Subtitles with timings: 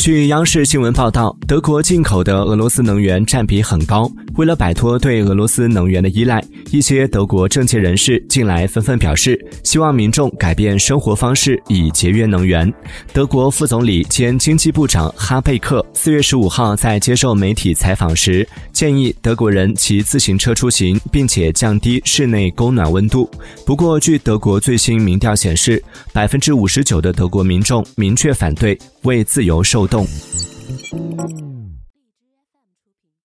[0.00, 4.10] 据央视新闻报道，德国进口的俄罗斯能源占比很高。
[4.36, 12.72] 为了摆脱对俄罗斯能源的依赖，一些德国政界人士近来纷纷表示，希望民众改变生活方式，以节约能源。
[13.12, 23.30] 德国副总理兼经济部长哈贝克四月十五号在接受媒体采访时，建议德国人骑自行车出行，并且降低室内供暖温度。
[23.66, 29.86] 不过，据德国最新民调显示，百分之五十九的德国民众明确反对为自由受。
[29.86, 30.06] 冻。